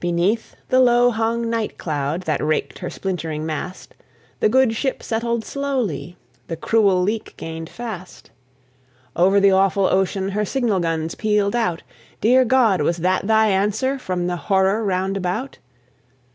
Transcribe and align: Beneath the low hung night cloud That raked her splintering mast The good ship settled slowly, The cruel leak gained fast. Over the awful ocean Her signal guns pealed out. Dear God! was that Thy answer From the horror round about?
Beneath 0.00 0.56
the 0.70 0.80
low 0.80 1.10
hung 1.10 1.50
night 1.50 1.76
cloud 1.76 2.22
That 2.22 2.42
raked 2.42 2.78
her 2.78 2.88
splintering 2.88 3.44
mast 3.44 3.94
The 4.40 4.48
good 4.48 4.74
ship 4.74 5.02
settled 5.02 5.44
slowly, 5.44 6.16
The 6.48 6.56
cruel 6.56 7.02
leak 7.02 7.34
gained 7.36 7.68
fast. 7.68 8.30
Over 9.14 9.40
the 9.40 9.50
awful 9.52 9.84
ocean 9.84 10.30
Her 10.30 10.46
signal 10.46 10.80
guns 10.80 11.14
pealed 11.14 11.54
out. 11.54 11.82
Dear 12.22 12.46
God! 12.46 12.80
was 12.80 12.96
that 12.96 13.26
Thy 13.26 13.48
answer 13.48 13.98
From 13.98 14.26
the 14.26 14.36
horror 14.36 14.82
round 14.82 15.18
about? 15.18 15.58